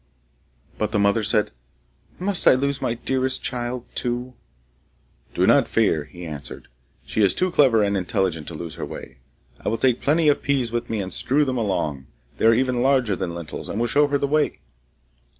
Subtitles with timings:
[0.79, 1.51] But the mother said,
[2.17, 4.33] 'Must I lose my dearest child too?'
[5.35, 6.69] 'Do not fear,' he answered;
[7.05, 9.19] 'she is too clever and intelligent to lose her way.
[9.63, 12.07] I will take plenty of peas with me and strew them along;
[12.39, 14.57] they are even larger than lentils, and will show her the way.